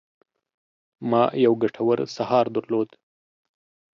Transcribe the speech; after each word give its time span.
ما 1.09 1.23
یو 1.45 1.53
ګټور 1.63 1.99
سهار 2.15 2.45
درلود. 2.55 2.89